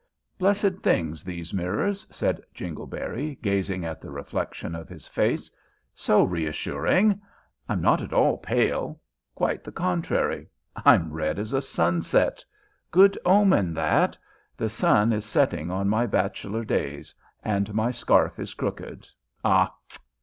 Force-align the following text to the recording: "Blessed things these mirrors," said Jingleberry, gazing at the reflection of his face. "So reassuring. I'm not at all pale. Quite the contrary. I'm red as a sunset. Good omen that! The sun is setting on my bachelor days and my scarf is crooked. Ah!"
"Blessed 0.39 0.79
things 0.81 1.23
these 1.23 1.53
mirrors," 1.53 2.07
said 2.09 2.41
Jingleberry, 2.55 3.35
gazing 3.39 3.85
at 3.85 4.01
the 4.01 4.09
reflection 4.09 4.73
of 4.73 4.89
his 4.89 5.07
face. 5.07 5.51
"So 5.93 6.23
reassuring. 6.23 7.21
I'm 7.69 7.81
not 7.81 8.01
at 8.01 8.11
all 8.11 8.39
pale. 8.39 8.99
Quite 9.35 9.63
the 9.63 9.71
contrary. 9.71 10.47
I'm 10.75 11.13
red 11.13 11.37
as 11.37 11.53
a 11.53 11.61
sunset. 11.61 12.43
Good 12.89 13.15
omen 13.27 13.75
that! 13.75 14.17
The 14.57 14.71
sun 14.71 15.13
is 15.13 15.23
setting 15.23 15.69
on 15.69 15.87
my 15.87 16.07
bachelor 16.07 16.65
days 16.65 17.13
and 17.43 17.71
my 17.71 17.91
scarf 17.91 18.39
is 18.39 18.55
crooked. 18.55 19.07
Ah!" 19.45 19.71